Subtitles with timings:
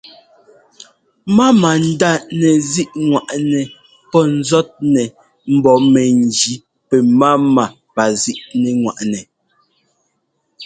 [1.35, 3.61] Máma ndá nɛzíꞌŋwaꞌnɛ
[4.11, 5.03] pɔ́ ńzɔ́tnɛ
[5.53, 6.53] mbɔ̌ mɛgí
[6.89, 7.63] pɛ́máma
[7.95, 9.19] pazíꞌlíkŋwaꞌnɛ.